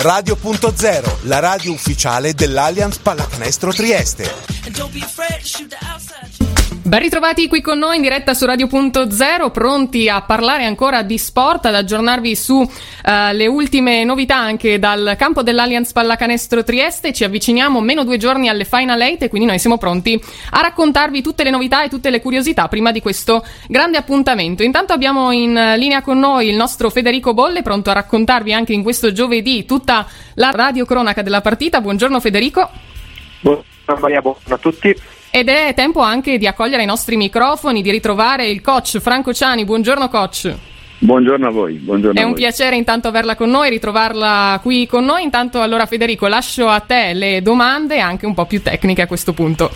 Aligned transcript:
Radio.0, 0.00 1.24
la 1.24 1.40
radio 1.40 1.72
ufficiale 1.72 2.32
dell'Allianz 2.32 2.96
Pallacanestro 2.96 3.70
Trieste. 3.70 4.32
Ben 6.90 6.98
ritrovati 6.98 7.46
qui 7.46 7.60
con 7.60 7.78
noi 7.78 7.94
in 7.94 8.02
diretta 8.02 8.34
su 8.34 8.44
Radio.0, 8.46 9.52
pronti 9.52 10.08
a 10.08 10.22
parlare 10.22 10.64
ancora 10.64 11.02
di 11.02 11.18
sport, 11.18 11.66
ad 11.66 11.76
aggiornarvi 11.76 12.34
su 12.34 12.56
uh, 12.56 12.68
le 13.30 13.46
ultime 13.46 14.02
novità 14.02 14.34
anche 14.34 14.80
dal 14.80 15.14
campo 15.16 15.44
dell'Allianz 15.44 15.92
Pallacanestro 15.92 16.64
Trieste. 16.64 17.12
Ci 17.12 17.22
avviciniamo 17.22 17.80
meno 17.80 18.02
due 18.02 18.16
giorni 18.16 18.48
alle 18.48 18.64
Final 18.64 19.00
8 19.00 19.26
e 19.26 19.28
quindi 19.28 19.46
noi 19.46 19.60
siamo 19.60 19.78
pronti 19.78 20.20
a 20.50 20.60
raccontarvi 20.62 21.22
tutte 21.22 21.44
le 21.44 21.50
novità 21.50 21.84
e 21.84 21.88
tutte 21.88 22.10
le 22.10 22.20
curiosità 22.20 22.66
prima 22.66 22.90
di 22.90 23.00
questo 23.00 23.46
grande 23.68 23.96
appuntamento. 23.96 24.64
Intanto 24.64 24.92
abbiamo 24.92 25.30
in 25.30 25.52
linea 25.76 26.02
con 26.02 26.18
noi 26.18 26.48
il 26.48 26.56
nostro 26.56 26.90
Federico 26.90 27.32
Bolle, 27.34 27.62
pronto 27.62 27.90
a 27.90 27.92
raccontarvi 27.92 28.52
anche 28.52 28.72
in 28.72 28.82
questo 28.82 29.12
giovedì 29.12 29.64
tutta 29.64 30.08
la 30.34 30.50
radiocronaca 30.50 31.22
della 31.22 31.40
partita. 31.40 31.80
Buongiorno 31.80 32.18
Federico. 32.18 32.68
Buongiorno 33.42 34.00
Maria, 34.00 34.20
buongiorno 34.20 34.54
a 34.56 34.58
tutti. 34.58 35.19
Ed 35.32 35.48
è 35.48 35.72
tempo 35.76 36.00
anche 36.00 36.38
di 36.38 36.48
accogliere 36.48 36.82
i 36.82 36.86
nostri 36.86 37.16
microfoni, 37.16 37.82
di 37.82 37.90
ritrovare 37.92 38.48
il 38.48 38.60
coach 38.60 38.98
Franco 38.98 39.32
Ciani. 39.32 39.64
Buongiorno 39.64 40.08
coach. 40.08 40.52
Buongiorno 40.98 41.46
a 41.46 41.50
voi. 41.50 41.74
Buongiorno 41.74 42.18
è 42.18 42.22
a 42.22 42.26
un 42.26 42.32
voi. 42.32 42.40
piacere 42.40 42.74
intanto 42.74 43.06
averla 43.06 43.36
con 43.36 43.48
noi, 43.48 43.70
ritrovarla 43.70 44.58
qui 44.60 44.88
con 44.88 45.04
noi. 45.04 45.22
Intanto 45.22 45.62
allora 45.62 45.86
Federico 45.86 46.26
lascio 46.26 46.66
a 46.66 46.80
te 46.80 47.12
le 47.14 47.42
domande 47.42 48.00
anche 48.00 48.26
un 48.26 48.34
po' 48.34 48.44
più 48.44 48.60
tecniche 48.60 49.02
a 49.02 49.06
questo 49.06 49.32
punto. 49.32 49.70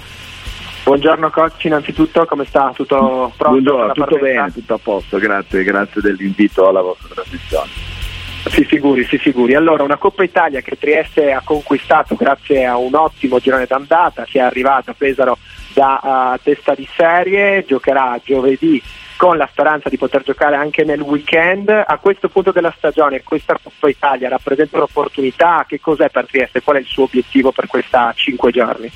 Buongiorno 0.82 1.30
coach, 1.30 1.64
innanzitutto 1.64 2.27
come 2.27 2.44
sta? 2.46 2.72
Tutto 2.74 3.32
pronto? 3.36 3.60
Buongiorno, 3.60 3.92
tutto 3.92 4.18
bene, 4.18 4.52
tutto 4.52 4.74
a 4.74 4.78
posto, 4.82 5.18
grazie, 5.18 5.62
grazie 5.62 6.00
dell'invito 6.00 6.68
alla 6.68 6.82
vostra 6.82 7.14
trasmissione. 7.14 7.93
Si 8.46 8.64
figuri, 8.64 9.04
si 9.04 9.18
figuri. 9.18 9.54
Allora, 9.54 9.82
una 9.82 9.96
Coppa 9.96 10.22
Italia 10.22 10.60
che 10.60 10.76
Trieste 10.78 11.32
ha 11.32 11.40
conquistato 11.42 12.14
grazie 12.14 12.66
a 12.66 12.77
un 12.77 12.94
ottimo 12.94 13.38
girone 13.38 13.64
d'andata, 13.66 14.27
si 14.27 14.38
è 14.38 14.42
arrivata 14.42 14.91
a 14.91 14.94
Pesaro 14.96 15.38
da 15.72 16.34
uh, 16.34 16.41
testa 16.42 16.74
di 16.74 16.86
serie, 16.94 17.64
giocherà 17.66 18.20
giovedì 18.22 18.80
con 19.16 19.36
la 19.36 19.48
speranza 19.50 19.88
di 19.88 19.96
poter 19.96 20.22
giocare 20.22 20.56
anche 20.56 20.84
nel 20.84 21.00
weekend. 21.00 21.69
A 21.69 21.98
questo 21.98 22.28
punto 22.28 22.52
della 22.52 22.72
stagione 22.77 23.22
questa 23.22 23.58
Coppa 23.60 23.88
Italia 23.88 24.28
rappresenta 24.28 24.76
un'opportunità? 24.76 25.64
Che 25.66 25.80
cos'è 25.80 26.10
per 26.10 26.26
Trieste? 26.26 26.62
Qual 26.62 26.76
è 26.76 26.80
il 26.80 26.86
suo 26.86 27.04
obiettivo 27.04 27.50
per 27.50 27.66
questa 27.66 28.12
cinque 28.14 28.52
giorni? 28.52 28.91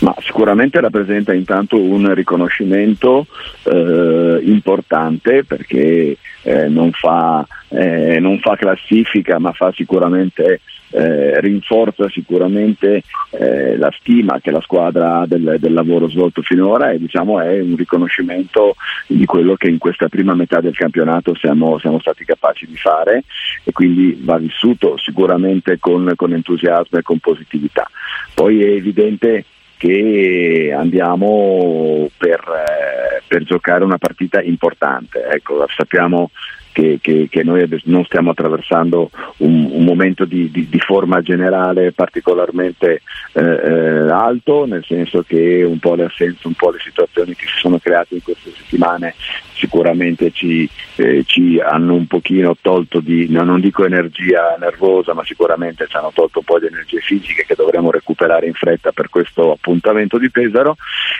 Ma 0.00 0.14
sicuramente 0.20 0.80
rappresenta 0.80 1.32
intanto 1.32 1.80
un 1.80 2.12
riconoscimento 2.14 3.26
eh, 3.62 4.40
importante 4.42 5.44
perché 5.44 6.16
eh, 6.44 6.68
non, 6.68 6.92
fa, 6.92 7.46
eh, 7.68 8.20
non, 8.20 8.38
fa, 8.38 8.54
classifica 8.56 9.38
ma 9.38 9.52
fa 9.52 9.72
sicuramente 9.72 10.60
eh, 10.90 11.40
rinforza 11.40 12.08
sicuramente 12.08 13.02
eh, 13.30 13.76
la 13.76 13.90
stima 13.98 14.38
che 14.40 14.52
la 14.52 14.60
squadra 14.60 15.20
ha 15.20 15.26
del, 15.26 15.56
del, 15.58 15.72
lavoro 15.72 16.08
svolto 16.08 16.42
finora 16.42 16.90
e 16.90 16.98
diciamo 16.98 17.40
è 17.40 17.60
un 17.60 17.74
riconoscimento 17.74 18.76
di 19.08 19.24
quello 19.24 19.56
che 19.56 19.68
in 19.68 19.78
questa 19.78 20.08
prima 20.08 20.34
metà 20.34 20.60
del 20.60 20.76
campionato 20.76 21.34
siamo, 21.34 21.78
siamo 21.78 21.98
stati 21.98 22.24
capaci 22.24 22.66
di 22.66 22.76
fare 22.76 23.24
e 23.64 23.72
quindi 23.72 24.20
va 24.22 24.38
vissuto 24.38 24.96
sicuramente 24.98 25.78
con, 25.78 26.12
con 26.14 26.32
entusiasmo 26.32 26.98
e 26.98 27.02
con 27.02 27.18
positività. 27.18 27.90
Poi 28.34 28.62
è 28.62 28.68
evidente 28.68 29.44
che 29.76 30.72
andiamo 30.76 32.08
per, 32.16 32.40
eh, 32.40 33.22
per, 33.34 33.44
giocare 33.44 33.84
una 33.84 33.98
partita 33.98 34.40
importante. 34.40 35.24
Ecco, 35.26 35.66
sappiamo 35.74 36.30
che, 36.74 36.98
che, 37.00 37.28
che, 37.30 37.44
noi 37.44 37.66
non 37.84 38.04
stiamo 38.04 38.30
attraversando 38.30 39.10
un, 39.38 39.68
un 39.70 39.84
momento 39.84 40.24
di, 40.24 40.50
di, 40.50 40.68
di, 40.68 40.80
forma 40.80 41.22
generale 41.22 41.92
particolarmente 41.92 43.02
eh, 43.32 43.40
eh, 43.40 44.10
alto, 44.10 44.66
nel 44.66 44.84
senso 44.84 45.22
che 45.22 45.62
un 45.62 45.78
po' 45.78 45.94
le 45.94 46.06
assenze, 46.06 46.48
un 46.48 46.54
po' 46.54 46.72
le 46.72 46.80
situazioni 46.80 47.34
che 47.36 47.46
si 47.46 47.58
sono 47.58 47.78
create 47.78 48.16
in 48.16 48.22
queste 48.22 48.50
settimane 48.50 49.14
sicuramente 49.54 50.32
ci, 50.32 50.68
eh, 50.96 51.22
ci 51.26 51.60
hanno 51.60 51.94
un 51.94 52.06
pochino 52.06 52.56
tolto 52.60 53.00
di, 53.00 53.28
non 53.30 53.60
dico 53.60 53.84
energia 53.84 54.56
nervosa, 54.58 55.14
ma 55.14 55.24
sicuramente 55.24 55.86
ci 55.88 55.96
hanno 55.96 56.10
tolto 56.12 56.40
un 56.40 56.44
po' 56.44 56.58
di 56.58 56.66
energie 56.66 56.98
fisiche 56.98 57.44
che 57.46 57.54
dovremo 57.54 57.90
recuperare 57.90 58.46
in 58.46 58.52
fretta 58.52 58.92
per 58.92 59.08
questo 59.08 59.52
appuntamento 59.52 60.18
di 60.18 60.30
Pesaro 60.30 60.76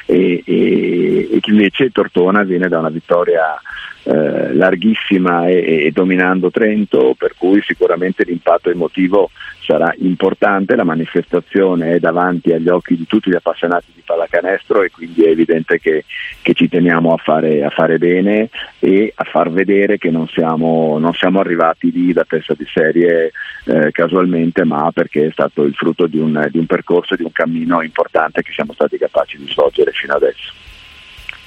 e, 0.07 0.43
e, 0.45 1.29
e 1.31 1.41
invece 1.45 1.91
Tortona 2.05 2.43
viene 2.43 2.69
da 2.69 2.79
una 2.79 2.91
vittoria 2.91 3.61
eh, 4.05 4.53
larghissima 4.53 5.47
e, 5.47 5.87
e, 5.87 5.91
dominando 5.91 6.51
Trento, 6.51 7.15
per 7.17 7.35
cui 7.39 7.63
sicuramente 7.63 8.25
l'impatto 8.25 8.71
emotivo 8.71 9.31
sarà 9.61 9.95
importante, 9.99 10.77
la 10.77 10.85
manifestazione 10.85 11.95
è 11.95 11.99
davanti 12.01 12.53
agli 12.53 12.69
occhi 12.69 12.97
di 12.97 13.07
tutti 13.07 13.31
gli 13.31 13.35
appassionati 13.35 13.87
di 13.95 14.03
pallacanestro 14.05 14.83
e 14.83 14.91
quindi 14.91 15.25
è 15.25 15.31
evidente 15.31 15.81
che, 15.81 16.05
che 16.43 16.53
ci 16.53 16.69
teniamo 16.69 17.15
a 17.15 17.17
fare, 17.17 17.65
a 17.65 17.71
fare, 17.71 17.97
bene 17.97 18.51
e 18.79 19.11
a 19.15 19.25
far 19.25 19.51
vedere 19.51 19.97
che 19.97 20.11
non 20.11 20.29
siamo, 20.29 20.99
non 20.99 21.15
siamo 21.15 21.41
arrivati 21.41 21.91
lì 21.91 22.13
da 22.13 22.27
testa 22.29 22.53
di 22.53 22.67
serie 22.67 23.33
eh, 23.65 23.91
casualmente, 23.91 24.65
ma 24.65 24.91
perché 24.93 25.29
è 25.29 25.31
stato 25.33 25.63
il 25.63 25.75
frutto 25.75 26.07
di 26.07 26.19
un, 26.19 26.47
di 26.51 26.59
un 26.59 26.67
percorso, 26.67 27.17
di 27.17 27.23
un 27.23 27.33
cammino 27.33 27.81
importante 27.81 28.43
che 28.43 28.53
siamo 28.53 28.75
stati 28.75 28.99
capaci 28.99 29.39
di 29.39 29.51
svolgere 29.51 29.93
fino 29.93 30.13
adesso. 30.13 30.64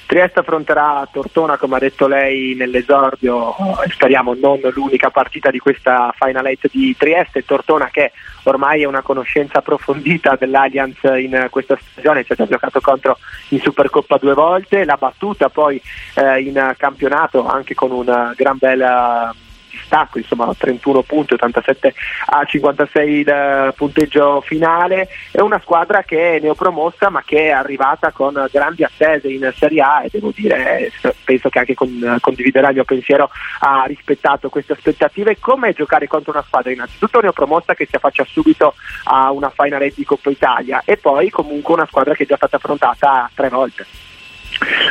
Trieste 0.08 0.40
affronterà 0.40 1.06
Tortona, 1.12 1.58
come 1.58 1.76
ha 1.76 1.78
detto 1.80 2.06
lei 2.06 2.54
nell'esordio, 2.54 3.54
speriamo 3.90 4.34
non 4.40 4.58
l'unica 4.72 5.10
partita 5.10 5.50
di 5.50 5.58
questa 5.58 6.14
Final 6.18 6.46
8 6.46 6.68
di 6.72 6.96
Trieste. 6.96 7.44
Tortona 7.44 7.90
che 7.90 8.12
ormai 8.44 8.80
è 8.80 8.86
una 8.86 9.02
conoscenza 9.02 9.58
approfondita 9.58 10.34
dell'Allianz 10.40 10.96
in 11.02 11.48
questa 11.50 11.76
stagione, 11.78 12.24
ci 12.24 12.32
ha 12.32 12.36
già 12.36 12.46
giocato 12.46 12.80
contro 12.80 13.18
in 13.50 13.60
Supercoppa 13.60 14.16
due 14.16 14.32
volte, 14.32 14.86
l'ha 14.86 14.96
battuta 14.96 15.50
poi 15.50 15.78
eh, 16.14 16.40
in 16.40 16.74
campionato 16.78 17.46
anche 17.46 17.74
con 17.74 17.90
un 17.90 18.32
gran 18.34 18.56
bel 18.56 19.34
distacco, 19.78 20.18
insomma 20.18 20.52
31 20.56 21.02
punti, 21.02 21.34
87 21.34 21.94
a 22.26 22.44
56 22.44 23.18
il 23.18 23.72
punteggio 23.76 24.40
finale, 24.40 25.08
è 25.30 25.40
una 25.40 25.60
squadra 25.60 26.02
che 26.02 26.36
è 26.36 26.40
neopromossa 26.40 27.08
ma 27.10 27.22
che 27.24 27.46
è 27.46 27.50
arrivata 27.50 28.10
con 28.12 28.46
grandi 28.50 28.84
attese 28.84 29.28
in 29.28 29.50
Serie 29.56 29.80
A 29.80 30.02
e 30.04 30.08
devo 30.10 30.32
dire, 30.34 30.92
penso 31.24 31.48
che 31.48 31.58
anche 31.58 31.74
con, 31.74 32.18
condividerà 32.20 32.68
il 32.68 32.74
mio 32.74 32.84
pensiero, 32.84 33.30
ha 33.60 33.84
rispettato 33.86 34.48
queste 34.48 34.72
aspettative. 34.72 35.38
Come 35.38 35.72
giocare 35.72 36.06
contro 36.06 36.32
una 36.32 36.44
squadra 36.46 36.70
innanzitutto 36.70 37.20
neopromossa 37.20 37.74
che 37.74 37.86
si 37.86 37.96
affaccia 37.96 38.24
subito 38.24 38.74
a 39.04 39.30
una 39.30 39.50
Final 39.50 39.90
di 39.94 40.04
Coppa 40.04 40.30
Italia 40.30 40.82
e 40.84 40.96
poi 40.96 41.30
comunque 41.30 41.74
una 41.74 41.86
squadra 41.86 42.14
che 42.14 42.24
è 42.24 42.26
già 42.26 42.36
stata 42.36 42.56
affrontata 42.56 43.30
tre 43.34 43.48
volte? 43.48 44.07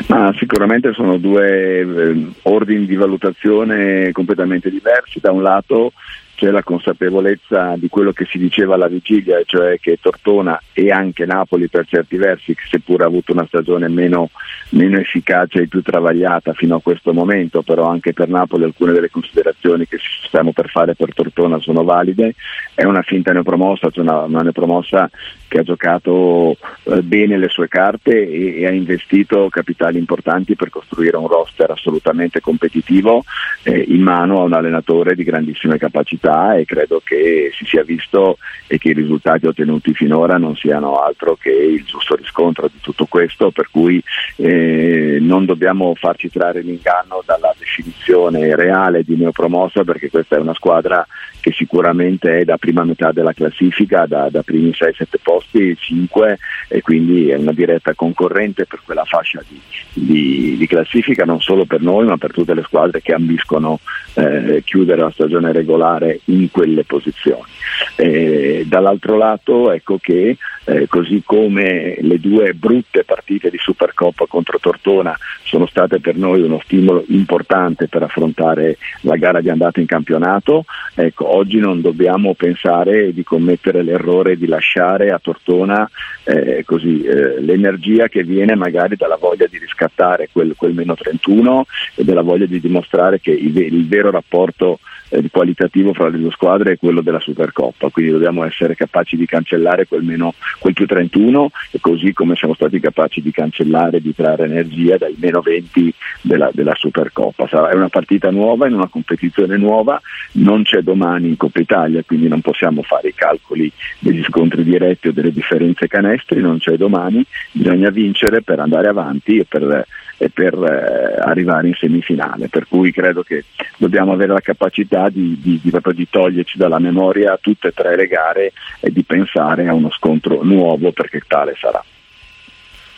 Ma 0.07 0.33
sicuramente 0.37 0.93
sono 0.93 1.17
due 1.17 1.79
eh, 1.79 2.27
ordini 2.43 2.85
di 2.85 2.95
valutazione 2.95 4.11
completamente 4.11 4.69
diversi. 4.69 5.19
Da 5.19 5.31
un 5.31 5.41
lato 5.41 5.91
c'è 6.37 6.51
la 6.51 6.61
consapevolezza 6.61 7.73
di 7.77 7.89
quello 7.89 8.11
che 8.11 8.25
si 8.25 8.37
diceva 8.37 8.75
alla 8.75 8.87
vigilia, 8.87 9.41
cioè 9.43 9.79
che 9.79 9.97
Tortona 9.99 10.61
e 10.71 10.91
anche 10.91 11.25
Napoli 11.25 11.67
per 11.67 11.87
certi 11.87 12.15
versi, 12.15 12.55
seppur 12.69 13.01
ha 13.01 13.05
avuto 13.05 13.31
una 13.31 13.47
stagione 13.47 13.87
meno, 13.87 14.29
meno, 14.69 14.99
efficace 14.99 15.63
e 15.63 15.67
più 15.67 15.81
travagliata 15.81 16.53
fino 16.53 16.75
a 16.75 16.81
questo 16.81 17.11
momento, 17.11 17.63
però 17.63 17.87
anche 17.87 18.13
per 18.13 18.29
Napoli 18.29 18.65
alcune 18.65 18.93
delle 18.93 19.09
considerazioni 19.09 19.87
che 19.87 19.97
stiamo 20.27 20.51
per 20.51 20.69
fare 20.69 20.93
per 20.93 21.11
Tortona 21.11 21.59
sono 21.59 21.83
valide, 21.83 22.35
è 22.75 22.83
una 22.83 23.01
finta 23.01 23.33
neopromossa, 23.33 23.89
cioè 23.89 24.03
una, 24.03 24.21
una 24.21 24.41
neopromossa 24.41 25.09
che 25.47 25.57
ha 25.57 25.63
giocato 25.63 26.55
eh, 26.83 27.01
bene 27.01 27.39
le 27.39 27.49
sue 27.49 27.67
carte 27.67 28.11
e, 28.11 28.61
e, 28.61 28.67
ha 28.67 28.71
investito 28.71 29.47
capitali 29.49 29.97
importanti 29.97 30.55
per 30.55 30.69
costruire 30.69 31.17
un 31.17 31.27
roster 31.27 31.71
assolutamente 31.71 32.41
competitivo 32.41 33.23
eh, 33.63 33.85
in 33.87 34.03
mano 34.03 34.41
a 34.41 34.43
un 34.43 34.53
allenatore 34.53 35.15
di 35.15 35.23
grandissime 35.23 35.79
capacità 35.79 36.26
e 36.27 36.65
credo 36.65 37.01
che 37.03 37.51
si 37.53 37.65
sia 37.65 37.83
visto 37.83 38.37
e 38.67 38.77
che 38.77 38.89
i 38.89 38.93
risultati 38.93 39.47
ottenuti 39.47 39.93
finora 39.93 40.37
non 40.37 40.55
siano 40.55 40.97
altro 40.97 41.35
che 41.39 41.51
il 41.51 41.83
giusto 41.85 42.15
riscontro 42.15 42.67
di 42.67 42.79
tutto 42.81 43.05
questo, 43.05 43.51
per 43.51 43.69
cui 43.71 44.01
eh, 44.37 45.17
non 45.21 45.45
dobbiamo 45.45 45.93
farci 45.95 46.29
trarre 46.29 46.61
in 46.61 46.69
inganno 46.69 47.23
dalla 47.25 47.53
definizione 47.57 48.55
reale 48.55 49.03
di 49.03 49.15
neopromossa 49.15 49.83
perché 49.83 50.09
questa 50.09 50.35
è 50.35 50.39
una 50.39 50.53
squadra 50.53 51.05
che 51.39 51.51
sicuramente 51.53 52.39
è 52.39 52.43
da 52.43 52.57
prima 52.57 52.83
metà 52.83 53.11
della 53.11 53.33
classifica, 53.33 54.05
da, 54.05 54.27
da 54.29 54.43
primi 54.43 54.71
6-7 54.71 55.05
posti, 55.21 55.75
5 55.77 56.37
e 56.67 56.81
quindi 56.81 57.29
è 57.29 57.35
una 57.35 57.53
diretta 57.53 57.93
concorrente 57.93 58.65
per 58.65 58.81
quella 58.83 59.05
fascia 59.05 59.41
di, 59.47 59.59
di, 59.93 60.55
di 60.57 60.67
classifica 60.67 61.23
non 61.23 61.39
solo 61.39 61.65
per 61.65 61.81
noi 61.81 62.05
ma 62.05 62.17
per 62.17 62.33
tutte 62.33 62.53
le 62.53 62.63
squadre 62.63 63.01
che 63.01 63.13
ambiscono 63.13 63.79
eh, 64.15 64.61
chiudere 64.65 65.01
la 65.01 65.11
stagione 65.11 65.51
regolare 65.51 66.16
in 66.25 66.49
quelle 66.51 66.83
posizioni. 66.83 67.49
Eh, 67.95 68.65
dall'altro 68.67 69.17
lato 69.17 69.71
ecco 69.71 69.97
che 69.97 70.37
eh, 70.65 70.87
così 70.87 71.23
come 71.25 71.97
le 72.01 72.19
due 72.19 72.53
brutte 72.53 73.03
partite 73.03 73.49
di 73.49 73.57
Supercoppa 73.57 74.25
contro 74.27 74.59
Tortona 74.59 75.17
sono 75.43 75.65
state 75.65 75.99
per 75.99 76.15
noi 76.15 76.41
uno 76.41 76.59
stimolo 76.63 77.05
importante 77.07 77.87
per 77.87 78.03
affrontare 78.03 78.77
la 79.01 79.15
gara 79.15 79.39
di 79.39 79.49
andata 79.49 79.79
in 79.79 79.85
campionato, 79.85 80.65
ecco, 80.93 81.33
oggi 81.33 81.59
non 81.59 81.79
dobbiamo 81.81 82.33
pensare 82.33 83.13
di 83.13 83.23
commettere 83.23 83.81
l'errore 83.81 84.37
di 84.37 84.45
lasciare 84.45 85.11
a 85.11 85.19
Tortona 85.19 85.89
eh, 86.25 86.63
così, 86.65 87.01
eh, 87.03 87.39
l'energia 87.41 88.09
che 88.09 88.23
viene 88.23 88.55
magari 88.55 88.97
dalla 88.97 89.15
voglia 89.15 89.47
di 89.47 89.57
riscattare 89.57 90.27
quel, 90.31 90.53
quel 90.57 90.73
meno 90.73 90.95
31 90.95 91.65
e 91.95 92.03
dalla 92.03 92.21
voglia 92.21 92.45
di 92.45 92.59
dimostrare 92.59 93.21
che 93.21 93.31
il, 93.31 93.57
il 93.57 93.87
vero 93.87 94.11
rapporto 94.11 94.79
eh, 95.09 95.29
qualitativo 95.31 95.93
fra 95.93 96.09
le 96.09 96.17
due 96.17 96.31
squadre 96.31 96.73
è 96.73 96.77
quello 96.77 97.01
della 97.01 97.19
Supercoppa, 97.19 97.89
quindi 97.89 98.11
dobbiamo 98.11 98.43
essere 98.43 98.75
capaci 98.75 99.15
di 99.15 99.25
cancellare 99.25 99.87
quel, 99.87 100.03
meno, 100.03 100.33
quel 100.59 100.73
più 100.73 100.85
31 100.85 101.51
e 101.71 101.79
così 101.79 102.13
come 102.13 102.35
siamo 102.35 102.53
stati 102.53 102.79
capaci 102.79 103.21
di 103.21 103.31
cancellare, 103.31 104.01
di 104.01 104.13
trarre 104.13 104.45
energia 104.45 104.97
dai 104.97 105.15
meno 105.19 105.41
20 105.41 105.93
della, 106.21 106.49
della 106.53 106.75
Supercoppa. 106.75 107.47
Sarà, 107.47 107.69
è 107.69 107.75
una 107.75 107.89
partita 107.89 108.29
nuova, 108.31 108.67
in 108.67 108.73
una 108.73 108.87
competizione 108.87 109.57
nuova, 109.57 109.99
non 110.33 110.63
c'è 110.63 110.81
domani 110.81 111.29
in 111.29 111.37
Coppa 111.37 111.59
Italia, 111.59 112.03
quindi 112.03 112.27
non 112.27 112.41
possiamo 112.41 112.81
fare 112.81 113.09
i 113.09 113.13
calcoli 113.13 113.71
degli 113.99 114.23
scontri 114.23 114.63
diretti 114.63 115.07
o 115.07 115.11
delle 115.13 115.31
differenze 115.31 115.87
canestri, 115.87 116.41
non 116.41 116.59
c'è 116.59 116.75
domani, 116.75 117.25
bisogna 117.51 117.89
vincere 117.89 118.41
per 118.41 118.59
andare 118.59 118.87
avanti 118.87 119.37
e 119.37 119.45
per 119.45 119.85
e 120.17 120.29
per 120.29 120.53
eh, 120.55 121.21
arrivare 121.21 121.67
in 121.67 121.75
semifinale. 121.75 122.49
Per 122.49 122.67
cui 122.67 122.91
credo 122.91 123.21
che 123.21 123.45
dobbiamo 123.77 124.11
avere 124.11 124.33
la 124.33 124.41
capacità 124.41 124.96
di, 125.09 125.39
di, 125.39 125.59
di, 125.61 125.71
di, 125.71 126.09
toglierci 126.09 126.57
dalla 126.57 126.79
memoria 126.79 127.37
tutte 127.39 127.69
e 127.69 127.71
tre 127.71 127.95
le 127.95 128.07
gare 128.07 128.51
e 128.79 128.91
di 128.91 129.03
pensare 129.03 129.67
a 129.67 129.73
uno 129.73 129.91
scontro 129.91 130.43
nuovo 130.43 130.91
perché 130.91 131.21
tale 131.27 131.55
sarà. 131.57 131.83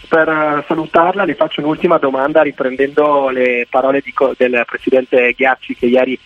Per 0.08 0.28
eh, 0.28 0.64
salutarla 0.68 1.24
le 1.24 1.36
faccio 1.36 1.62
un'ultima 1.62 1.98
domanda 1.98 2.42
riprendendo 2.42 3.30
le 3.30 3.68
parole 3.70 4.02
del 4.38 4.64
Presidente 4.66 5.34
Ghiacci 5.38 5.76
che 5.76 5.86
ieri 5.86 6.20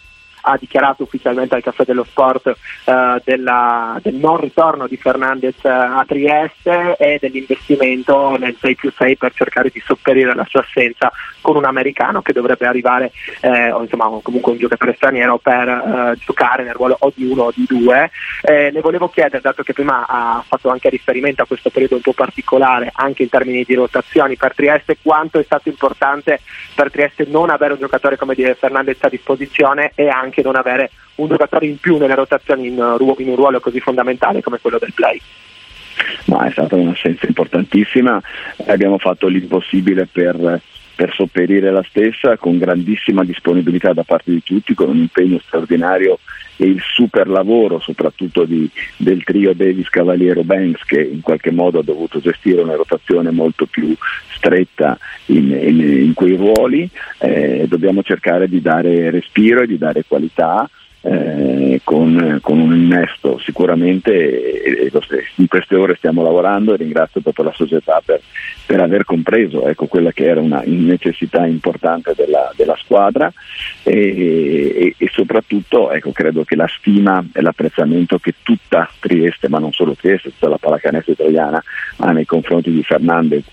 ha 0.45 0.57
dichiarato 0.57 1.03
ufficialmente 1.03 1.55
al 1.55 1.63
Caffè 1.63 1.83
dello 1.85 2.03
Sport 2.03 2.47
eh, 2.85 3.21
della, 3.23 3.99
del 4.01 4.15
non 4.15 4.37
ritorno 4.37 4.87
di 4.87 4.97
Fernandez 4.97 5.63
eh, 5.63 5.69
a 5.69 6.03
Trieste 6.07 6.95
e 6.97 7.17
dell'investimento 7.19 8.37
nel 8.37 8.55
6 8.59 8.75
più 8.75 8.91
6 8.91 9.17
per 9.17 9.33
cercare 9.33 9.69
di 9.71 9.81
sopperire 9.85 10.33
la 10.35 10.45
sua 10.47 10.61
assenza 10.61 11.11
con 11.41 11.55
un 11.55 11.65
americano 11.65 12.21
che 12.21 12.33
dovrebbe 12.33 12.65
arrivare, 12.65 13.11
eh, 13.41 13.71
o 13.71 13.81
insomma 13.81 14.09
comunque 14.21 14.53
un 14.53 14.57
giocatore 14.57 14.95
straniero 14.95 15.37
per 15.37 15.67
eh, 15.67 16.17
giocare 16.19 16.63
nel 16.63 16.73
ruolo 16.73 16.95
o 16.99 17.11
di 17.13 17.25
uno 17.25 17.43
o 17.43 17.51
di 17.53 17.65
due. 17.67 18.09
Eh, 18.41 18.71
le 18.71 18.81
volevo 18.81 19.09
chiedere, 19.09 19.41
dato 19.41 19.63
che 19.63 19.73
prima 19.73 20.05
ha 20.07 20.43
fatto 20.47 20.69
anche 20.69 20.89
riferimento 20.89 21.43
a 21.43 21.45
questo 21.45 21.69
periodo 21.69 21.95
un 21.95 22.01
po' 22.01 22.13
particolare, 22.13 22.91
anche 22.93 23.23
in 23.23 23.29
termini 23.29 23.63
di 23.63 23.73
rotazioni 23.75 24.35
per 24.37 24.53
Trieste, 24.55 24.97
quanto 25.01 25.39
è 25.39 25.43
stato 25.43 25.69
importante 25.69 26.39
per 26.73 26.91
Trieste 26.91 27.25
non 27.27 27.49
avere 27.49 27.73
un 27.73 27.79
giocatore 27.79 28.17
come 28.17 28.35
dire 28.35 28.55
Fernandez 28.55 28.97
a 29.01 29.09
disposizione 29.09 29.91
e 29.95 30.07
anche 30.07 30.32
anche 30.33 30.41
non 30.41 30.55
avere 30.55 30.89
un 31.15 31.27
giocatore 31.27 31.67
in 31.67 31.77
più 31.77 31.97
nelle 31.97 32.15
rotazioni 32.15 32.67
in, 32.67 32.73
in 32.73 33.29
un 33.29 33.35
ruolo 33.35 33.59
così 33.59 33.79
fondamentale 33.79 34.41
come 34.41 34.59
quello 34.59 34.79
del 34.79 34.93
play. 34.93 35.21
Ma 36.25 36.47
è 36.47 36.51
stata 36.51 36.75
un'assenza 36.75 37.27
importantissima, 37.27 38.19
abbiamo 38.65 38.97
fatto 38.97 39.27
l'impossibile 39.27 40.07
per, 40.11 40.59
per 40.95 41.13
sopperire 41.13 41.71
la 41.71 41.83
stessa 41.87 42.37
con 42.37 42.57
grandissima 42.57 43.23
disponibilità 43.23 43.93
da 43.93 44.03
parte 44.03 44.31
di 44.31 44.43
tutti, 44.43 44.73
con 44.73 44.89
un 44.89 44.97
impegno 44.97 45.39
straordinario 45.39 46.19
e 46.55 46.65
il 46.65 46.81
super 46.81 47.27
lavoro 47.27 47.79
soprattutto 47.79 48.45
di, 48.45 48.69
del 48.97 49.23
trio 49.23 49.53
Davis 49.53 49.89
Cavaliero 49.89 50.43
Banks 50.43 50.83
che 50.83 51.01
in 51.01 51.21
qualche 51.21 51.51
modo 51.51 51.79
ha 51.79 51.83
dovuto 51.83 52.19
gestire 52.19 52.61
una 52.61 52.75
rotazione 52.75 53.31
molto 53.31 53.65
più 53.65 53.95
stretta 54.35 54.97
in, 55.27 55.51
in, 55.51 55.79
in 55.79 56.13
quei 56.13 56.35
ruoli, 56.35 56.87
eh, 57.19 57.65
dobbiamo 57.67 58.03
cercare 58.03 58.47
di 58.47 58.61
dare 58.61 59.09
respiro 59.09 59.61
e 59.61 59.67
di 59.67 59.77
dare 59.77 60.05
qualità 60.07 60.69
eh, 61.05 61.81
con, 61.83 62.39
con, 62.41 62.59
un 62.59 62.73
innesto 62.73 63.37
sicuramente 63.37 64.11
e, 64.63 64.89
e 64.89 64.91
in 65.35 65.47
queste 65.47 65.75
ore 65.75 65.95
stiamo 65.95 66.23
lavorando 66.23 66.73
e 66.73 66.77
ringrazio 66.77 67.19
proprio 67.19 67.45
la 67.45 67.53
società 67.53 68.01
per, 68.03 68.21
per 68.65 68.79
aver 68.79 69.03
compreso 69.03 69.67
ecco, 69.67 69.87
quella 69.87 70.13
che 70.13 70.25
era 70.25 70.39
una 70.39 70.61
necessità 70.65 71.45
importante 71.45 72.13
della, 72.15 72.53
della 72.55 72.77
squadra 72.77 73.31
e, 73.83 73.93
e, 73.93 74.95
e 74.97 75.09
soprattutto 75.11 75.91
ecco, 75.91 76.11
credo 76.13 76.45
che 76.45 76.55
la 76.55 76.67
stima 76.67 77.21
e 77.33 77.41
l'apprezzamento 77.41 78.17
che 78.19 78.35
tutta 78.41 78.89
Trieste, 78.99 79.49
ma 79.49 79.59
non 79.59 79.73
solo 79.73 79.95
Trieste, 79.95 80.29
tutta 80.29 80.47
la 80.47 80.57
pallacanestro 80.57 81.11
italiana 81.11 81.61
ha 81.97 82.11
nei 82.11 82.25
confronti 82.25 82.71
di 82.71 82.81
Fernandez 82.81 83.43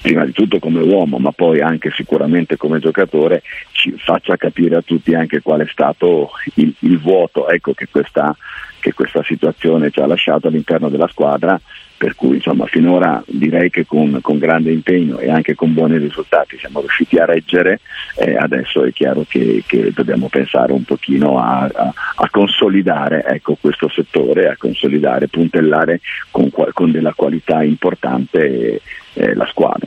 prima 0.00 0.24
di 0.24 0.32
tutto 0.32 0.58
come 0.58 0.80
uomo, 0.80 1.18
ma 1.18 1.32
poi 1.32 1.60
anche 1.60 1.90
sicuramente 1.90 2.56
come 2.56 2.78
giocatore, 2.78 3.42
ci 3.80 3.94
faccia 3.96 4.36
capire 4.36 4.76
a 4.76 4.82
tutti 4.82 5.14
anche 5.14 5.40
qual 5.40 5.60
è 5.60 5.66
stato 5.70 6.30
il, 6.54 6.74
il 6.80 6.98
vuoto 6.98 7.48
ecco, 7.48 7.72
che, 7.72 7.88
questa, 7.90 8.36
che, 8.78 8.92
questa, 8.92 9.22
situazione 9.22 9.90
ci 9.90 10.00
ha 10.00 10.06
lasciato 10.06 10.48
all'interno 10.48 10.90
della 10.90 11.08
squadra. 11.08 11.58
Per 11.96 12.14
cui 12.14 12.36
insomma 12.36 12.64
finora 12.64 13.22
direi 13.26 13.68
che 13.68 13.84
con, 13.84 14.20
con 14.22 14.38
grande 14.38 14.72
impegno 14.72 15.18
e 15.18 15.30
anche 15.30 15.54
con 15.54 15.74
buoni 15.74 15.98
risultati 15.98 16.56
siamo 16.56 16.80
riusciti 16.80 17.18
a 17.18 17.26
reggere, 17.26 17.80
eh, 18.16 18.36
adesso 18.36 18.84
è 18.84 18.92
chiaro 18.92 19.26
che, 19.28 19.62
che, 19.66 19.92
dobbiamo 19.92 20.28
pensare 20.28 20.72
un 20.72 20.84
pochino 20.84 21.38
a, 21.38 21.68
a, 21.70 21.92
a 22.14 22.30
consolidare 22.30 23.22
ecco, 23.24 23.54
questo 23.60 23.90
settore, 23.90 24.48
a 24.48 24.56
consolidare, 24.56 25.28
puntellare 25.28 26.00
con, 26.30 26.50
con 26.72 26.90
della 26.90 27.12
qualità 27.12 27.62
importante 27.62 28.80
eh, 29.12 29.34
la 29.34 29.46
squadra. 29.46 29.86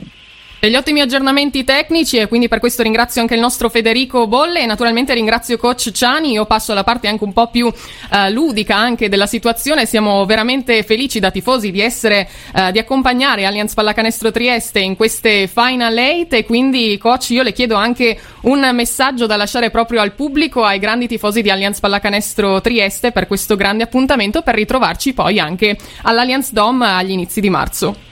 Degli 0.63 0.77
ottimi 0.77 1.01
aggiornamenti 1.01 1.65
tecnici 1.65 2.15
e 2.15 2.29
quindi 2.29 2.47
per 2.47 2.59
questo 2.59 2.83
ringrazio 2.83 3.19
anche 3.19 3.33
il 3.33 3.41
nostro 3.41 3.67
Federico 3.67 4.27
Bolle 4.27 4.61
e 4.61 4.65
naturalmente 4.65 5.13
ringrazio 5.13 5.57
coach 5.57 5.91
Ciani, 5.91 6.31
io 6.31 6.45
passo 6.45 6.71
alla 6.71 6.85
parte 6.85 7.09
anche 7.09 7.25
un 7.25 7.33
po' 7.33 7.47
più 7.47 7.65
uh, 7.65 8.31
ludica 8.31 8.77
anche 8.77 9.09
della 9.09 9.25
situazione, 9.25 9.85
siamo 9.85 10.25
veramente 10.25 10.81
felici 10.83 11.19
da 11.19 11.31
tifosi 11.31 11.69
di 11.69 11.81
essere, 11.81 12.29
uh, 12.53 12.71
di 12.71 12.79
accompagnare 12.79 13.43
Allianz 13.43 13.73
Pallacanestro 13.73 14.31
Trieste 14.31 14.79
in 14.79 14.95
queste 14.95 15.47
Final 15.47 15.97
8 15.97 16.35
e 16.37 16.45
quindi 16.45 16.97
coach 16.97 17.31
io 17.31 17.43
le 17.43 17.51
chiedo 17.51 17.75
anche 17.75 18.17
un 18.43 18.65
messaggio 18.71 19.25
da 19.25 19.35
lasciare 19.35 19.69
proprio 19.69 19.99
al 19.99 20.13
pubblico, 20.13 20.63
ai 20.63 20.79
grandi 20.79 21.09
tifosi 21.09 21.41
di 21.41 21.49
Allianz 21.49 21.81
Pallacanestro 21.81 22.61
Trieste 22.61 23.11
per 23.11 23.27
questo 23.27 23.57
grande 23.57 23.83
appuntamento 23.83 24.41
per 24.43 24.55
ritrovarci 24.55 25.11
poi 25.11 25.39
anche 25.39 25.75
all'Allianz 26.03 26.53
Dome 26.53 26.87
agli 26.87 27.11
inizi 27.11 27.41
di 27.41 27.49
marzo. 27.49 28.11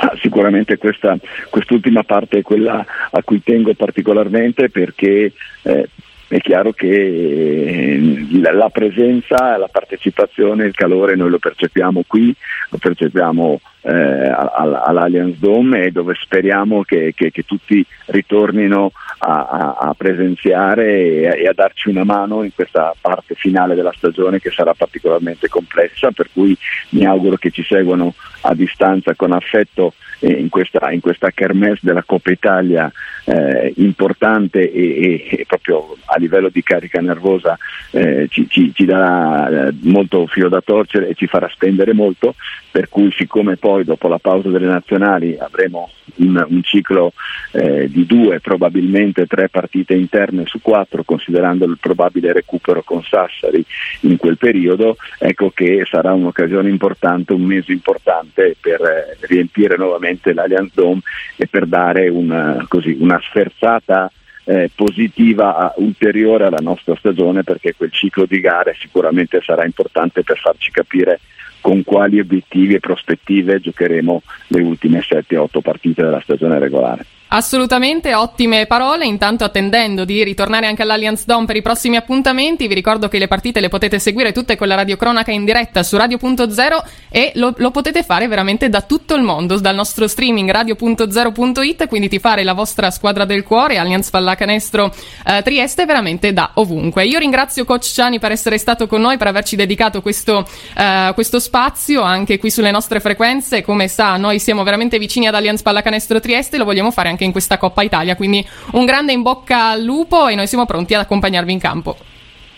Ah, 0.00 0.14
sicuramente 0.20 0.78
questa, 0.78 1.18
quest'ultima 1.50 2.04
parte 2.04 2.38
è 2.38 2.42
quella 2.42 2.84
a 3.10 3.22
cui 3.24 3.42
tengo 3.42 3.74
particolarmente 3.74 4.70
perché 4.70 5.32
eh, 5.62 5.88
è 6.28 6.38
chiaro 6.40 6.72
che 6.72 6.86
eh, 6.86 8.26
la 8.52 8.68
presenza, 8.68 9.56
la 9.56 9.68
partecipazione, 9.68 10.66
il 10.66 10.74
calore 10.74 11.16
noi 11.16 11.30
lo 11.30 11.38
percepiamo 11.38 12.04
qui, 12.06 12.32
lo 12.68 12.78
percepiamo 12.78 13.60
eh, 13.82 13.92
all'Allianz 13.92 15.38
Dome 15.38 15.84
e 15.84 15.90
dove 15.90 16.14
speriamo 16.14 16.82
che, 16.82 17.12
che, 17.14 17.30
che 17.30 17.44
tutti 17.44 17.84
ritornino 18.06 18.92
a, 19.18 19.46
a, 19.46 19.76
a 19.80 19.94
presenziare 19.94 20.86
e, 20.86 21.42
e, 21.42 21.48
a 21.48 21.52
darci 21.54 21.88
una 21.88 22.04
mano 22.04 22.42
in 22.42 22.52
questa 22.54 22.94
parte 23.00 23.34
finale 23.34 23.74
della 23.74 23.92
stagione 23.96 24.40
che 24.40 24.50
sarà 24.50 24.74
particolarmente 24.74 25.48
complessa, 25.48 26.10
per 26.10 26.28
cui 26.32 26.56
mi 26.90 27.06
auguro 27.06 27.36
che 27.36 27.50
ci 27.50 27.62
seguano 27.62 28.14
a 28.42 28.54
distanza 28.54 29.14
con 29.14 29.32
affetto 29.32 29.94
in, 30.20 30.48
questa, 30.48 30.90
in 30.90 31.00
questa 31.00 31.30
kermesse 31.30 31.80
della 31.82 32.02
Coppa 32.02 32.30
Italia 32.30 32.90
eh, 33.24 33.72
importante 33.76 34.70
e, 34.70 35.26
e, 35.30 35.38
e, 35.38 35.44
proprio 35.46 35.96
a 36.06 36.18
livello 36.18 36.48
di 36.48 36.62
carica 36.62 37.00
nervosa 37.00 37.56
eh, 37.90 38.26
ci, 38.28 38.48
ci, 38.48 38.72
ci, 38.74 38.84
darà 38.84 39.68
eh, 39.68 39.74
molto 39.82 40.26
filo 40.26 40.48
da 40.48 40.60
torcere 40.60 41.08
e 41.08 41.14
ci 41.14 41.26
farà 41.26 41.48
spendere 41.48 41.92
molto, 41.92 42.34
per 42.70 42.88
cui 42.88 43.10
siccome 43.12 43.56
poi 43.56 43.84
dopo 43.84 44.08
la 44.08 44.18
pausa 44.18 44.48
delle 44.50 44.66
nazionali 44.66 45.36
avremo 45.38 45.90
un, 46.16 46.44
un 46.48 46.62
ciclo 46.62 47.12
eh, 47.52 47.88
di 47.88 48.06
due, 48.06 48.40
probabilmente 48.40 49.26
tre 49.26 49.48
partite 49.48 49.94
interne 49.94 50.44
su 50.46 50.60
quattro, 50.60 51.02
considerando 51.02 51.64
il 51.64 51.78
probabile 51.80 52.32
recupero 52.32 52.82
con 52.82 53.02
Sassari 53.02 53.64
in 54.00 54.16
quel 54.16 54.36
periodo, 54.36 54.96
ecco 55.18 55.50
che 55.50 55.84
sarà 55.88 56.12
un'occasione 56.12 56.68
importante, 56.68 57.32
un 57.32 57.42
mese 57.42 57.72
importante 57.72 58.56
per 58.60 58.80
eh, 58.80 59.16
riempire 59.26 59.76
nuovamente 59.76 60.32
l'Allianz 60.32 60.72
Dome 60.74 61.00
e 61.36 61.46
per 61.46 61.66
dare 61.66 62.08
una, 62.08 62.64
così, 62.68 62.96
una 62.98 63.20
sferzata 63.22 64.10
eh, 64.44 64.70
positiva 64.74 65.74
ulteriore 65.76 66.46
alla 66.46 66.60
nostra 66.60 66.96
stagione 66.96 67.42
perché 67.42 67.74
quel 67.76 67.92
ciclo 67.92 68.24
di 68.24 68.40
gare 68.40 68.74
sicuramente 68.78 69.40
sarà 69.42 69.64
importante 69.64 70.22
per 70.22 70.38
farci 70.38 70.70
capire 70.70 71.20
con 71.60 71.84
quali 71.84 72.20
obiettivi 72.20 72.74
e 72.74 72.80
prospettive 72.80 73.60
giocheremo 73.60 74.22
le 74.48 74.60
ultime 74.62 75.00
7-8 75.00 75.60
partite 75.60 76.02
della 76.02 76.20
stagione 76.20 76.58
regolare. 76.58 77.04
Assolutamente 77.30 78.14
ottime 78.14 78.64
parole, 78.64 79.04
intanto 79.04 79.44
attendendo 79.44 80.06
di 80.06 80.24
ritornare 80.24 80.66
anche 80.66 80.80
all'Allianz 80.80 81.26
Dome 81.26 81.44
per 81.44 81.56
i 81.56 81.62
prossimi 81.62 81.96
appuntamenti, 81.96 82.66
vi 82.66 82.72
ricordo 82.72 83.08
che 83.08 83.18
le 83.18 83.28
partite 83.28 83.60
le 83.60 83.68
potete 83.68 83.98
seguire 83.98 84.32
tutte 84.32 84.56
con 84.56 84.66
la 84.66 84.76
radiocronaca 84.76 85.30
in 85.30 85.44
diretta 85.44 85.82
su 85.82 85.98
Radio.0 85.98 86.82
e 87.10 87.32
lo, 87.34 87.52
lo, 87.58 87.70
potete 87.70 88.02
fare 88.02 88.28
veramente 88.28 88.70
da 88.70 88.80
tutto 88.80 89.14
il 89.14 89.20
mondo, 89.20 89.58
dal 89.58 89.74
nostro 89.74 90.08
streaming 90.08 90.50
radio.0.it, 90.50 91.86
quindi 91.86 92.08
ti 92.08 92.18
fare 92.18 92.42
la 92.44 92.54
vostra 92.54 92.90
squadra 92.90 93.26
del 93.26 93.42
cuore, 93.42 93.76
Allianz 93.76 94.08
Pallacanestro 94.08 94.90
eh, 95.26 95.42
Trieste, 95.42 95.84
veramente 95.84 96.32
da 96.32 96.52
ovunque. 96.54 97.04
Io 97.04 97.18
ringrazio 97.18 97.66
Coach 97.66 97.92
Ciani 97.92 98.18
per 98.18 98.32
essere 98.32 98.56
stato 98.56 98.86
con 98.86 99.02
noi, 99.02 99.18
per 99.18 99.26
averci 99.26 99.54
dedicato 99.54 100.00
questo, 100.00 100.48
eh, 100.74 101.10
questo 101.12 101.40
spazio 101.40 102.00
anche 102.00 102.38
qui 102.38 102.50
sulle 102.50 102.70
nostre 102.70 103.00
frequenze, 103.00 103.60
come 103.60 103.86
sa 103.86 104.16
noi 104.16 104.38
siamo 104.38 104.62
veramente 104.62 104.98
vicini 104.98 105.26
ad 105.26 105.34
Allianz 105.34 105.60
Pallacanestro 105.60 106.20
Trieste, 106.20 106.56
lo 106.56 106.64
vogliamo 106.64 106.90
fare 106.90 107.10
anche 107.10 107.16
anche 107.18 107.24
in 107.24 107.32
questa 107.32 107.58
Coppa 107.58 107.82
Italia. 107.82 108.14
Quindi 108.14 108.46
un 108.72 108.84
grande 108.84 109.12
in 109.12 109.22
bocca 109.22 109.70
al 109.70 109.82
lupo 109.82 110.28
e 110.28 110.36
noi 110.36 110.46
siamo 110.46 110.64
pronti 110.64 110.94
ad 110.94 111.00
accompagnarvi 111.00 111.52
in 111.52 111.58
campo. 111.58 111.96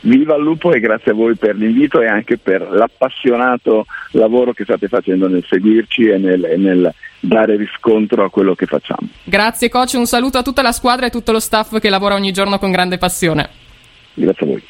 Viva 0.03 0.37
il 0.37 0.43
lupo 0.43 0.73
e 0.73 0.81
grazie 0.81 1.13
a 1.13 1.15
voi 1.15 1.35
per 1.37 1.57
l'invito 1.57 2.01
e 2.01 2.07
anche 2.07 2.39
per 2.39 2.63
l'appassionato 2.71 3.85
lavoro 4.13 4.53
che 4.53 4.65
state 4.65 4.89
facendo 4.89 5.29
nel 5.29 5.45
seguirci 5.47 6.09
e 6.09 6.17
nel, 6.17 6.45
e 6.45 6.57
nel 6.57 6.95
dare 7.21 7.57
riscontro 7.57 8.25
a 8.25 8.31
quello 8.31 8.55
che 8.55 8.65
facciamo. 8.65 9.09
Grazie 9.25 9.69
coach, 9.69 9.93
un 9.97 10.07
saluto 10.07 10.39
a 10.39 10.43
tutta 10.43 10.63
la 10.63 10.73
squadra 10.73 11.07
e 11.07 11.11
tutto 11.11 11.33
lo 11.33 11.41
staff 11.41 11.79
che 11.79 11.91
lavora 11.91 12.15
ogni 12.15 12.33
giorno 12.33 12.59
con 12.59 12.71
grande 12.71 12.97
passione. 12.97 13.49
Grazie 14.15 14.47
a 14.47 14.49
voi. 14.49 14.63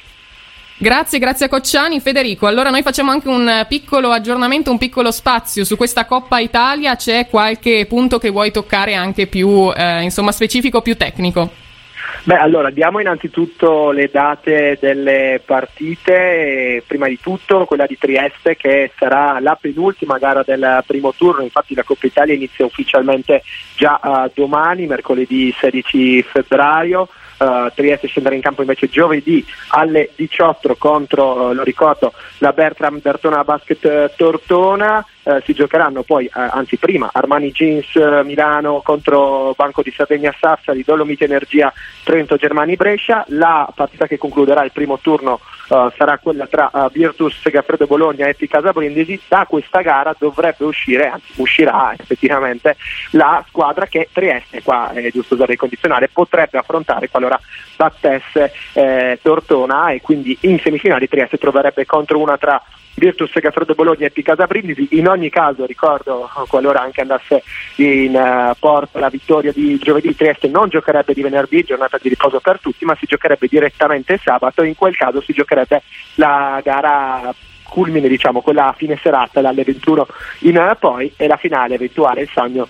Grazie, 0.82 1.18
grazie 1.18 1.44
a 1.44 1.48
Cocciani. 1.50 2.00
Federico, 2.00 2.46
allora 2.46 2.70
noi 2.70 2.80
facciamo 2.80 3.10
anche 3.10 3.28
un 3.28 3.66
piccolo 3.68 4.12
aggiornamento, 4.12 4.70
un 4.70 4.78
piccolo 4.78 5.10
spazio 5.10 5.62
su 5.62 5.76
questa 5.76 6.06
Coppa 6.06 6.38
Italia. 6.38 6.96
C'è 6.96 7.26
qualche 7.28 7.84
punto 7.86 8.16
che 8.16 8.30
vuoi 8.30 8.50
toccare 8.50 8.94
anche 8.94 9.26
più, 9.26 9.70
eh, 9.76 10.00
insomma, 10.00 10.32
specifico, 10.32 10.80
più 10.80 10.96
tecnico? 10.96 11.50
Beh, 12.22 12.38
allora 12.38 12.70
diamo 12.70 12.98
innanzitutto 12.98 13.90
le 13.90 14.08
date 14.10 14.78
delle 14.80 15.42
partite, 15.44 16.82
prima 16.86 17.08
di 17.08 17.20
tutto 17.20 17.66
quella 17.66 17.84
di 17.84 17.98
Trieste 17.98 18.56
che 18.56 18.90
sarà 18.96 19.38
la 19.38 19.58
penultima 19.60 20.16
gara 20.16 20.42
del 20.42 20.82
primo 20.86 21.12
turno, 21.14 21.42
infatti 21.42 21.74
la 21.74 21.82
Coppa 21.82 22.06
Italia 22.06 22.32
inizia 22.32 22.64
ufficialmente 22.64 23.42
già 23.76 24.00
uh, 24.02 24.30
domani, 24.34 24.86
mercoledì 24.86 25.54
16 25.58 26.22
febbraio, 26.22 27.08
uh, 27.40 27.70
Trieste 27.74 28.06
scenderà 28.06 28.34
in 28.34 28.40
campo 28.40 28.60
invece 28.60 28.88
giovedì 28.88 29.44
alle 29.70 30.10
18 30.14 30.76
contro, 30.76 31.48
uh, 31.48 31.52
lo 31.52 31.62
ricordo, 31.62 32.12
la 32.38 32.52
Bertram 32.52 33.00
Bertona 33.00 33.44
Basket 33.44 34.14
Tortona. 34.16 35.04
Eh, 35.22 35.42
si 35.44 35.52
giocheranno 35.52 36.02
poi, 36.02 36.24
eh, 36.24 36.30
anzi 36.34 36.78
prima, 36.78 37.10
Armani 37.12 37.50
Jeans 37.50 37.94
eh, 37.94 38.22
Milano 38.24 38.80
contro 38.82 39.52
Banco 39.54 39.82
di 39.82 39.92
Sardegna 39.94 40.34
Sassari, 40.38 40.82
Dolomiti 40.82 41.24
Energia 41.24 41.70
Trento 42.02 42.36
Germani 42.36 42.74
Brescia, 42.76 43.26
la 43.28 43.70
partita 43.74 44.06
che 44.06 44.16
concluderà 44.16 44.64
il 44.64 44.72
primo 44.72 44.98
turno 44.98 45.40
eh, 45.70 45.92
sarà 45.96 46.18
quella 46.18 46.46
tra 46.48 46.68
uh, 46.72 46.90
Virtus 46.90 47.40
Segafredo 47.40 47.86
Bologna 47.86 48.26
e 48.26 48.36
Casa 48.48 48.72
Brindisi, 48.72 49.20
da 49.28 49.46
questa 49.48 49.82
gara 49.82 50.14
dovrebbe 50.18 50.64
uscire, 50.64 51.08
anzi 51.08 51.32
uscirà 51.36 51.94
effettivamente 51.96 52.76
la 53.12 53.44
squadra 53.46 53.86
che 53.86 54.08
Trieste, 54.12 54.62
qua 54.62 54.90
è 54.90 55.10
giusto 55.12 55.34
usare 55.34 55.52
il 55.52 55.58
condizionale, 55.58 56.08
potrebbe 56.08 56.58
affrontare 56.58 57.08
qualora 57.08 57.38
battesse 57.76 58.52
eh, 58.72 59.18
Tortona. 59.22 59.90
E 59.90 60.00
quindi 60.00 60.36
in 60.40 60.58
semifinale 60.58 61.06
Trieste 61.06 61.38
troverebbe 61.38 61.86
contro 61.86 62.18
una 62.18 62.36
tra 62.36 62.60
Virtus 62.94 63.30
Gaffredo 63.32 63.74
Bologna 63.74 64.06
e 64.06 64.10
Picasa 64.10 64.46
Brindisi. 64.46 64.88
In 64.90 65.08
ogni 65.08 65.30
caso, 65.30 65.66
ricordo, 65.66 66.28
qualora 66.48 66.80
anche 66.80 67.00
andasse 67.00 67.42
in 67.76 68.14
uh, 68.14 68.54
porto 68.58 68.98
la 68.98 69.08
vittoria 69.08 69.52
di 69.52 69.78
giovedì, 69.78 70.14
Trieste 70.14 70.48
non 70.48 70.68
giocherebbe 70.68 71.14
di 71.14 71.22
venerdì, 71.22 71.62
giornata 71.62 71.98
di 72.00 72.08
riposo 72.08 72.40
per 72.40 72.60
tutti, 72.60 72.84
ma 72.84 72.96
si 72.96 73.06
giocherebbe 73.06 73.46
direttamente 73.48 74.18
sabato. 74.22 74.62
In 74.62 74.76
quel 74.76 74.96
caso 74.96 75.20
si 75.20 75.32
giocherebbe 75.32 75.82
la 76.16 76.60
gara 76.62 77.34
culmine, 77.70 78.08
diciamo, 78.08 78.40
quella 78.40 78.68
a 78.68 78.72
fine 78.72 78.98
serata 79.00 79.40
dalle 79.40 79.64
21 79.64 80.06
in 80.40 80.76
poi 80.78 81.12
e 81.16 81.26
la 81.26 81.36
finale 81.36 81.74
eventuale, 81.74 82.22
il 82.22 82.30
sogno 82.32 82.68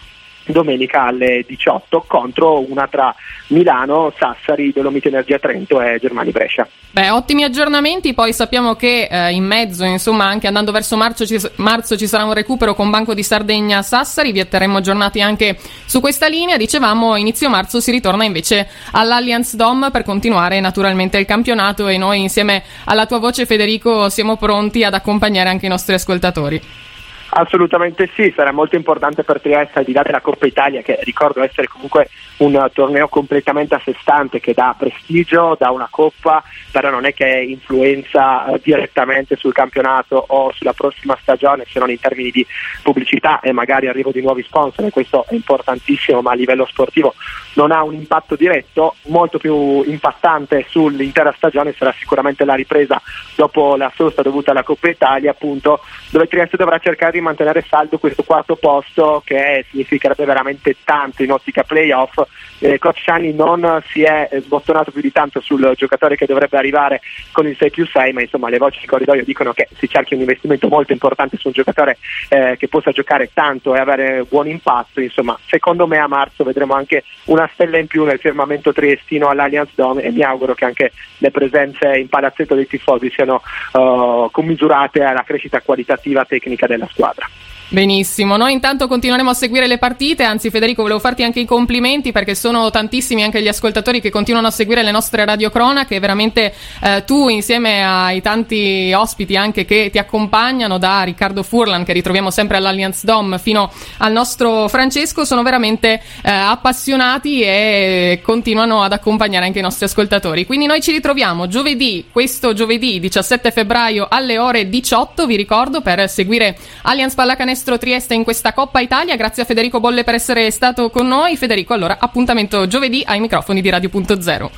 domenica 0.52 1.04
alle 1.04 1.44
18 1.46 2.04
contro 2.06 2.60
una 2.70 2.86
tra 2.88 3.14
Milano, 3.48 4.12
Sassari, 4.18 4.72
Dolomiti 4.72 5.08
Energia 5.08 5.38
Trento 5.38 5.80
e 5.80 5.98
Germani 6.00 6.30
Brescia. 6.30 6.68
Beh, 6.92 7.10
ottimi 7.10 7.44
aggiornamenti, 7.44 8.14
poi 8.14 8.32
sappiamo 8.32 8.74
che 8.74 9.08
eh, 9.10 9.30
in 9.30 9.44
mezzo, 9.44 9.84
insomma, 9.84 10.24
anche 10.24 10.48
andando 10.48 10.72
verso 10.72 10.96
marzo 10.96 11.24
ci, 11.24 11.38
marzo 11.56 11.96
ci, 11.96 12.08
sarà 12.08 12.24
un 12.24 12.32
recupero 12.32 12.74
con 12.74 12.90
Banco 12.90 13.14
di 13.14 13.22
Sardegna 13.22 13.82
Sassari, 13.82 14.32
vi 14.32 14.46
terremo 14.48 14.78
aggiornati 14.78 15.20
anche 15.20 15.56
su 15.86 16.00
questa 16.00 16.26
linea. 16.26 16.56
Dicevamo, 16.56 17.14
inizio 17.16 17.48
marzo 17.48 17.80
si 17.80 17.92
ritorna 17.92 18.24
invece 18.24 18.68
all'Allianz 18.92 19.54
Dom 19.54 19.90
per 19.92 20.02
continuare 20.02 20.58
naturalmente 20.60 21.18
il 21.18 21.26
campionato 21.26 21.86
e 21.86 21.96
noi 21.96 22.22
insieme 22.22 22.64
alla 22.84 23.06
tua 23.06 23.18
voce 23.18 23.46
Federico 23.46 24.08
siamo 24.08 24.36
pronti 24.36 24.82
ad 24.82 24.94
accompagnare 24.94 25.48
anche 25.48 25.66
i 25.66 25.68
nostri 25.68 25.94
ascoltatori. 25.94 26.88
Assolutamente 27.32 28.10
sì, 28.14 28.32
sarà 28.34 28.50
molto 28.50 28.74
importante 28.74 29.22
per 29.22 29.40
Trieste 29.40 29.78
al 29.78 29.84
di 29.84 29.92
là 29.92 30.02
della 30.02 30.20
Coppa 30.20 30.46
Italia 30.46 30.82
che 30.82 30.98
ricordo 31.02 31.42
essere 31.42 31.68
comunque 31.68 32.08
un 32.38 32.68
torneo 32.72 33.06
completamente 33.08 33.74
a 33.74 33.80
sé 33.84 33.94
stante 34.00 34.40
che 34.40 34.52
dà 34.52 34.74
prestigio, 34.76 35.56
dà 35.58 35.70
una 35.70 35.88
coppa, 35.90 36.42
però 36.72 36.90
non 36.90 37.04
è 37.04 37.12
che 37.14 37.26
influenza 37.26 38.46
eh, 38.46 38.60
direttamente 38.62 39.36
sul 39.36 39.52
campionato 39.52 40.24
o 40.28 40.50
sulla 40.52 40.72
prossima 40.72 41.16
stagione 41.20 41.66
se 41.68 41.78
non 41.78 41.90
in 41.90 42.00
termini 42.00 42.30
di 42.30 42.44
pubblicità 42.82 43.40
e 43.40 43.52
magari 43.52 43.88
arrivo 43.88 44.10
di 44.10 44.22
nuovi 44.22 44.42
sponsor 44.42 44.86
e 44.86 44.90
questo 44.90 45.24
è 45.28 45.34
importantissimo 45.34 46.22
ma 46.22 46.32
a 46.32 46.34
livello 46.34 46.66
sportivo 46.66 47.14
non 47.54 47.72
ha 47.72 47.82
un 47.82 47.94
impatto 47.94 48.36
diretto, 48.36 48.96
molto 49.06 49.38
più 49.38 49.82
impattante 49.82 50.64
sull'intera 50.68 51.32
stagione 51.36 51.74
sarà 51.76 51.92
sicuramente 51.98 52.44
la 52.44 52.54
ripresa 52.54 53.00
dopo 53.36 53.76
la 53.76 53.92
sosta 53.94 54.22
dovuta 54.22 54.50
alla 54.50 54.62
Coppa 54.62 54.88
Italia 54.88 55.30
appunto 55.30 55.80
dove 56.10 56.26
Trieste 56.26 56.56
dovrà 56.56 56.78
cercare 56.78 57.12
di 57.12 57.19
di 57.20 57.26
mantenere 57.26 57.64
saldo 57.68 57.98
questo 57.98 58.22
quarto 58.24 58.56
posto 58.56 59.22
che 59.24 59.64
significherebbe 59.70 60.24
veramente 60.24 60.76
tanto 60.82 61.22
in 61.22 61.30
ottica 61.30 61.62
playoff. 61.62 62.18
Eh, 62.58 62.78
Coach 62.78 63.06
non 63.32 63.82
si 63.88 64.02
è 64.02 64.28
sbottonato 64.42 64.90
più 64.90 65.00
di 65.00 65.12
tanto 65.12 65.40
sul 65.40 65.72
giocatore 65.76 66.16
che 66.16 66.26
dovrebbe 66.26 66.56
arrivare 66.56 67.00
con 67.30 67.46
il 67.46 67.56
6 67.56 67.70
più 67.70 67.86
6, 67.86 68.12
ma 68.12 68.22
insomma 68.22 68.48
le 68.48 68.58
voci 68.58 68.80
di 68.80 68.86
corridoio 68.86 69.24
dicono 69.24 69.52
che 69.52 69.68
si 69.76 69.88
cerchi 69.88 70.14
un 70.14 70.20
investimento 70.20 70.68
molto 70.68 70.92
importante 70.92 71.36
su 71.36 71.48
un 71.48 71.52
giocatore 71.52 71.98
eh, 72.28 72.56
che 72.58 72.68
possa 72.68 72.90
giocare 72.90 73.30
tanto 73.32 73.74
e 73.74 73.78
avere 73.78 74.24
buon 74.28 74.48
impatto. 74.48 75.00
Insomma, 75.00 75.38
secondo 75.46 75.86
me 75.86 75.98
a 75.98 76.08
marzo 76.08 76.44
vedremo 76.44 76.74
anche 76.74 77.04
una 77.24 77.48
stella 77.52 77.78
in 77.78 77.86
più 77.86 78.04
nel 78.04 78.18
firmamento 78.18 78.72
triestino 78.72 79.28
all'Allianz 79.28 79.70
Dome 79.74 80.02
e 80.02 80.10
mi 80.10 80.22
auguro 80.22 80.54
che 80.54 80.64
anche 80.64 80.92
le 81.18 81.30
presenze 81.30 81.96
in 81.96 82.08
palazzetto 82.08 82.54
dei 82.54 82.66
tifosi 82.66 83.10
siano 83.10 83.42
uh, 83.72 84.30
commisurate 84.30 85.02
alla 85.02 85.22
crescita 85.22 85.60
qualitativa 85.60 86.24
tecnica 86.24 86.66
della 86.66 86.88
squadra 86.90 87.09
squadra. 87.10 87.49
Benissimo, 87.72 88.36
noi 88.36 88.54
intanto 88.54 88.88
continueremo 88.88 89.30
a 89.30 89.32
seguire 89.32 89.68
le 89.68 89.78
partite, 89.78 90.24
anzi 90.24 90.50
Federico 90.50 90.82
volevo 90.82 90.98
farti 90.98 91.22
anche 91.22 91.38
i 91.38 91.44
complimenti 91.44 92.10
perché 92.10 92.34
sono 92.34 92.68
tantissimi 92.68 93.22
anche 93.22 93.40
gli 93.40 93.46
ascoltatori 93.46 94.00
che 94.00 94.10
continuano 94.10 94.48
a 94.48 94.50
seguire 94.50 94.82
le 94.82 94.90
nostre 94.90 95.24
radiocronache, 95.24 96.00
veramente 96.00 96.52
eh, 96.82 97.04
tu 97.06 97.28
insieme 97.28 97.84
ai 97.84 98.20
tanti 98.22 98.92
ospiti 98.92 99.36
anche 99.36 99.64
che 99.64 99.88
ti 99.92 99.98
accompagnano 99.98 100.78
da 100.78 101.02
Riccardo 101.02 101.44
Furlan 101.44 101.84
che 101.84 101.92
ritroviamo 101.92 102.32
sempre 102.32 102.56
all'Allianz 102.56 103.04
Dom 103.04 103.38
fino 103.38 103.70
al 103.98 104.10
nostro 104.10 104.66
Francesco 104.66 105.24
sono 105.24 105.44
veramente 105.44 106.02
eh, 106.22 106.28
appassionati 106.28 107.42
e 107.42 108.18
continuano 108.20 108.82
ad 108.82 108.92
accompagnare 108.92 109.46
anche 109.46 109.60
i 109.60 109.62
nostri 109.62 109.84
ascoltatori. 109.84 110.44
Quindi 110.44 110.66
noi 110.66 110.80
ci 110.80 110.90
ritroviamo 110.90 111.46
giovedì, 111.46 112.06
questo 112.10 112.52
giovedì 112.52 112.98
17 112.98 113.52
febbraio 113.52 114.08
alle 114.10 114.38
ore 114.38 114.68
18, 114.68 115.24
vi 115.24 115.36
ricordo 115.36 115.82
per 115.82 116.10
seguire 116.10 116.58
Allianz 116.82 117.14
Pallacanestro 117.14 117.58
Canestro 117.60 117.76
Trieste 117.76 118.14
in 118.14 118.24
questa 118.24 118.54
Coppa 118.54 118.80
Italia. 118.80 119.16
Grazie 119.16 119.42
a 119.42 119.46
Federico 119.46 119.80
Bolle 119.80 120.02
per 120.02 120.14
essere 120.14 120.50
stato 120.50 120.88
con 120.88 121.06
noi. 121.06 121.36
Federico, 121.36 121.74
allora 121.74 121.98
appuntamento 122.00 122.66
giovedì 122.66 123.02
ai 123.04 123.20
microfoni 123.20 123.60
di 123.60 123.68
Radio.0. 123.68 124.48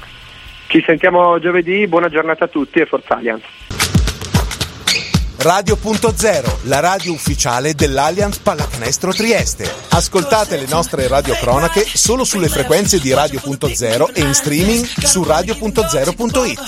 Ci 0.68 0.80
sentiamo 0.86 1.40
giovedì, 1.40 1.88
buona 1.88 2.08
giornata 2.08 2.44
a 2.44 2.48
tutti 2.48 2.78
e 2.78 2.86
Forza 2.86 3.16
Allianz. 3.16 3.42
Radio.0, 5.38 6.68
la 6.68 6.78
radio 6.78 7.12
ufficiale 7.12 7.74
dell'Allianz 7.74 8.38
Pallacanestro 8.38 9.12
Trieste. 9.12 9.68
Ascoltate 9.88 10.56
le 10.56 10.66
nostre 10.68 11.08
radiocronache 11.08 11.84
solo 11.84 12.22
sulle 12.22 12.48
frequenze 12.48 13.00
di 13.00 13.12
Radio.0 13.12 14.14
e 14.14 14.20
in 14.20 14.32
streaming 14.32 14.84
su 14.84 15.24
Radio.0.it. 15.24 16.60